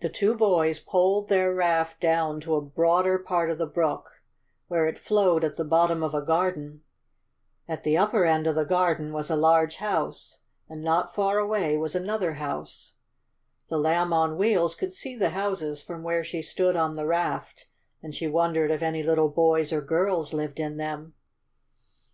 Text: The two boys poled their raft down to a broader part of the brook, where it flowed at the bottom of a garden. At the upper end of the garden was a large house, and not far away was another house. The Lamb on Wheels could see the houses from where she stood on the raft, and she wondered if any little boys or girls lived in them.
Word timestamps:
The 0.00 0.10
two 0.10 0.36
boys 0.36 0.78
poled 0.78 1.30
their 1.30 1.54
raft 1.54 2.00
down 2.00 2.38
to 2.42 2.54
a 2.56 2.60
broader 2.60 3.18
part 3.18 3.48
of 3.48 3.56
the 3.56 3.64
brook, 3.66 4.20
where 4.66 4.86
it 4.86 4.98
flowed 4.98 5.42
at 5.42 5.56
the 5.56 5.64
bottom 5.64 6.02
of 6.02 6.14
a 6.14 6.20
garden. 6.20 6.82
At 7.66 7.82
the 7.82 7.96
upper 7.96 8.26
end 8.26 8.46
of 8.46 8.54
the 8.54 8.66
garden 8.66 9.10
was 9.10 9.30
a 9.30 9.36
large 9.36 9.76
house, 9.76 10.40
and 10.68 10.82
not 10.84 11.14
far 11.14 11.38
away 11.38 11.78
was 11.78 11.94
another 11.94 12.34
house. 12.34 12.92
The 13.68 13.78
Lamb 13.78 14.12
on 14.12 14.36
Wheels 14.36 14.74
could 14.74 14.92
see 14.92 15.16
the 15.16 15.30
houses 15.30 15.80
from 15.82 16.02
where 16.02 16.22
she 16.22 16.42
stood 16.42 16.76
on 16.76 16.92
the 16.92 17.06
raft, 17.06 17.68
and 18.02 18.14
she 18.14 18.26
wondered 18.26 18.70
if 18.70 18.82
any 18.82 19.02
little 19.02 19.30
boys 19.30 19.72
or 19.72 19.80
girls 19.80 20.34
lived 20.34 20.60
in 20.60 20.76
them. 20.76 21.14